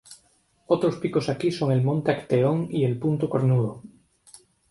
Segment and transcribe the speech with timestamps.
[0.65, 3.83] Otros picos aquí son el monte Acteón y el Punto Cornudo.